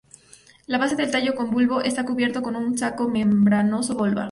[0.65, 4.19] La base del tallo con bulbo está cubierto con un saco membranoso volva.